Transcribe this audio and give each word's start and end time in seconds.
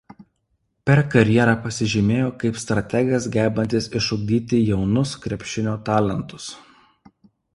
Per 0.89 1.01
karjerą 1.15 1.51
pasižymėjo 1.65 2.31
kaip 2.43 2.57
strategas 2.63 3.27
gebantis 3.35 3.89
išugdyti 4.01 4.61
jaunus 4.71 5.11
krepšinio 5.27 5.75
talentus. 5.91 6.49